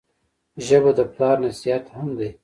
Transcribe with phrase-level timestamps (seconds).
[0.65, 2.29] ژبه د پلار نصیحت هم دی